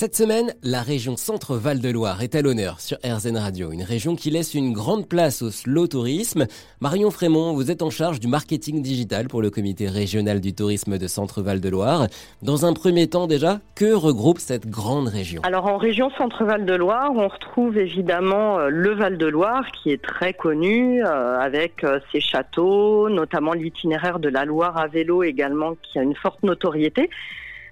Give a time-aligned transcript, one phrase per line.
[0.00, 4.14] Cette semaine, la région Centre-Val de Loire est à l'honneur sur RZN Radio, une région
[4.14, 6.46] qui laisse une grande place au slow tourisme.
[6.80, 10.98] Marion Frémont, vous êtes en charge du marketing digital pour le comité régional du tourisme
[10.98, 12.06] de Centre-Val de Loire.
[12.42, 15.42] Dans un premier temps déjà, que regroupe cette grande région?
[15.42, 19.90] Alors en région Centre-Val de Loire, on retrouve évidemment euh, le Val de Loire qui
[19.90, 25.24] est très connu euh, avec euh, ses châteaux, notamment l'itinéraire de la Loire à vélo
[25.24, 27.10] également qui a une forte notoriété.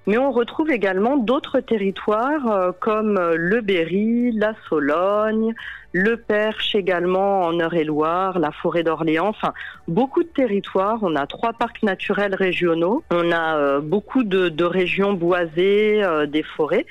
[0.06, 5.52] Mais on retrouve également d'autres territoires euh, comme euh, le Berry, la Sologne,
[5.92, 9.52] le Perche également en Eure-et-Loire, la forêt d'Orléans, enfin
[9.88, 10.98] beaucoup de territoires.
[11.02, 16.42] On a trois parcs naturels régionaux, on a euh, beaucoup de, de, régions boisées, des
[16.44, 16.86] forêts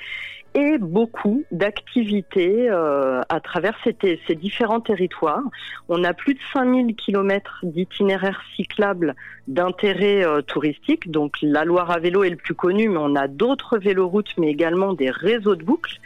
[0.56, 5.42] et beaucoup d'activités euh, à travers ces, différents territoires.
[5.90, 9.14] On a plus de 5000 kilomètres d'itinéraires cyclables
[9.48, 11.10] d'intérêt euh, touristique.
[11.10, 14.48] Donc la Loire à vélo est le plus connu, mais on a d'autres véloroutes, mais
[14.48, 16.00] également des réseaux de boucles.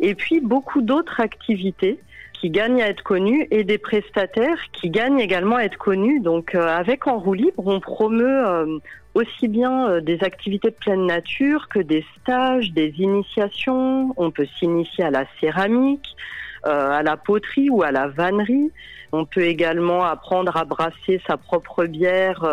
[0.00, 1.98] Et puis beaucoup d'autres activités
[2.40, 6.20] qui gagnent à être connus et des prestataires qui gagnent également à être connus.
[6.20, 8.78] Donc euh, avec En roue libre, on promeut euh,
[9.14, 14.14] aussi bien euh, des activités de pleine nature que des stages, des initiations.
[14.16, 16.16] On peut s'initier à la céramique,
[16.64, 18.70] à la poterie ou à la vannerie.
[19.12, 22.44] On peut également apprendre à brasser sa propre bière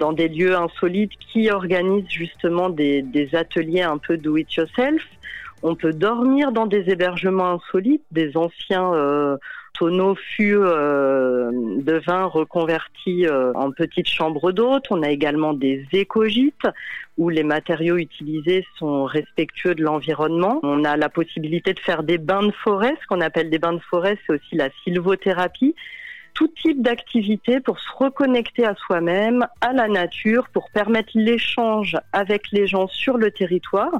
[0.00, 5.02] dans des lieux insolites qui organisent justement des, des ateliers un peu do it yourself.
[5.62, 9.36] On peut dormir dans des hébergements insolites, des anciens euh,
[9.78, 14.86] tonneaux fûts euh, de vin reconvertis euh, en petites chambres d'hôtes.
[14.90, 16.66] On a également des écogites
[17.16, 20.60] où les matériaux utilisés sont respectueux de l'environnement.
[20.62, 23.72] On a la possibilité de faire des bains de forêt, ce qu'on appelle des bains
[23.72, 25.74] de forêt, c'est aussi la sylvothérapie
[26.38, 32.52] tout type d'activité pour se reconnecter à soi-même, à la nature, pour permettre l'échange avec
[32.52, 33.90] les gens sur le territoire,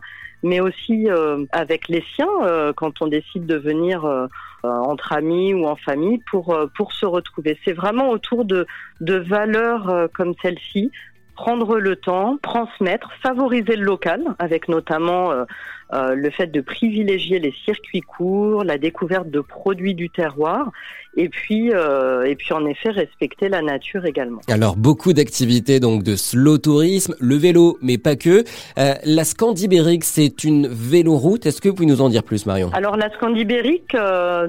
[0.45, 4.29] mais aussi euh, avec les siens euh, quand on décide de venir euh,
[4.63, 7.59] entre amis ou en famille pour se retrouver.
[7.65, 8.69] C'est vraiment autour de
[9.01, 10.93] de valeurs comme celle-ci
[11.39, 15.45] prendre le temps, transmettre, favoriser le local, avec notamment euh,
[15.93, 20.73] euh, le fait de privilégier les circuits courts, la découverte de produits du terroir,
[21.17, 24.41] et puis euh, et puis en effet respecter la nature également.
[24.49, 28.43] Alors beaucoup d'activités donc de slow tourisme, le vélo, mais pas que.
[28.77, 31.47] la Scandibérique, c'est une véloroute.
[31.47, 32.71] Est-ce que vous pouvez nous en dire plus, Marion?
[32.73, 33.97] Alors la Scandibérique,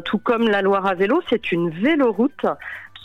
[0.06, 2.46] tout comme la Loire à vélo, c'est une véloroute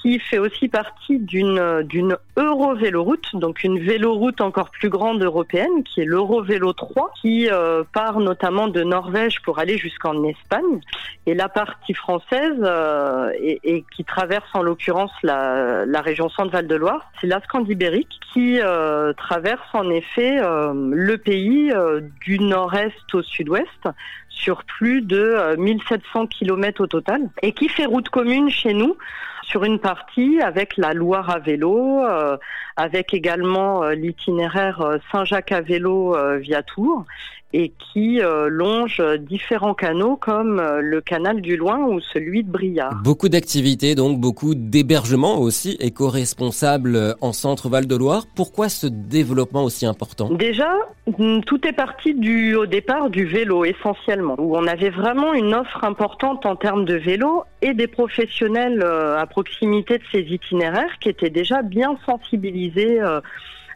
[0.05, 6.03] qui fait aussi partie d'une d'une Eurovéloroute, donc une véloroute encore plus grande européenne, qui
[6.03, 10.81] est l'Eurovélo 3, qui euh, part notamment de Norvège pour aller jusqu'en Espagne.
[11.25, 16.67] Et la partie française, euh, et, et, qui traverse en l'occurrence la, la région Centre-Val
[16.67, 21.73] de Loire, c'est la Scandibérique, qui euh, traverse en effet le pays
[22.21, 23.89] du nord-est au sud-ouest
[24.29, 28.97] sur plus de 1700 km au total, et qui fait route commune chez nous
[29.45, 32.37] sur une partie avec la Loire à vélo, euh,
[32.77, 37.05] avec également euh, l'itinéraire euh, Saint-Jacques à vélo via Tours
[37.53, 43.01] et qui longe différents canaux comme le canal du Loing ou celui de Briard.
[43.05, 47.87] Beaucoup d'activités, donc beaucoup d'hébergements aussi éco-responsables en centre Val
[48.35, 50.31] Pourquoi ce développement aussi important?
[50.31, 50.71] Déjà,
[51.19, 55.55] mm, tout est parti du, au départ du vélo essentiellement, où on avait vraiment une
[55.55, 61.09] offre importante en termes de vélo et des professionnels à proximité de ces itinéraires qui
[61.09, 63.21] étaient déjà bien sensibilisés euh,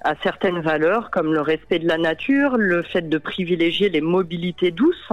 [0.05, 4.71] à certaines valeurs comme le respect de la nature, le fait de privilégier les mobilités
[4.71, 5.13] douces,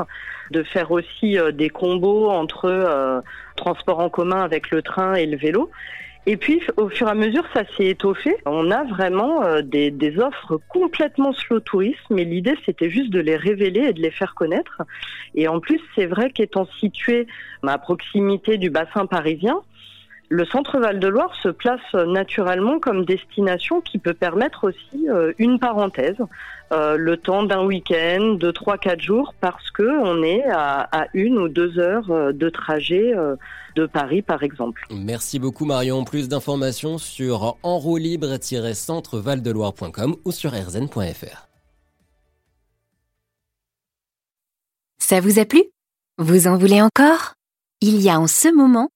[0.52, 3.22] de faire aussi euh, des combos entre euh,
[3.56, 5.72] transport en commun avec le train et le vélo.
[6.28, 8.36] Et puis, au fur et à mesure, ça s'est étoffé.
[8.46, 13.36] On a vraiment des, des, offres complètement slow tourisme, et l'idée, c'était juste de les
[13.36, 14.82] révéler et de les faire connaître.
[15.36, 17.28] Et en plus, c'est vrai qu'étant situé
[17.66, 19.62] à proximité du bassin parisien,
[20.30, 26.16] le centre Val-de-Loire se place naturellement comme destination qui peut permettre aussi euh, une parenthèse,
[26.72, 31.48] euh, le temps d'un week-end, de 3-4 jours, parce que on est à, une ou
[31.48, 33.14] deux heures euh, de trajet
[33.76, 34.86] de Paris, par exemple.
[34.92, 36.06] Merci beaucoup Marion.
[36.06, 41.50] Plus d'informations sur enroue-libre-centre-val-de-loire.com ou sur rzn.fr.
[44.98, 45.62] Ça vous a plu?
[46.18, 47.34] Vous en voulez encore?
[47.82, 48.90] Il y a en ce moment